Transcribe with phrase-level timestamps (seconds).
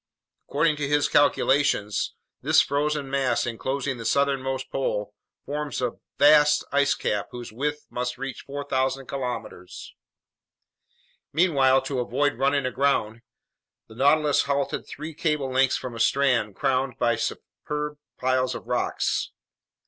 [0.49, 5.13] According to his calculations, this frozen mass enclosing the southernmost pole
[5.45, 9.93] forms a vast ice cap whose width must reach 4,000 kilometers.
[11.31, 13.21] Meanwhile, to avoid running aground,
[13.87, 19.29] the Nautilus halted three cable lengths from a strand crowned by superb piles of rocks.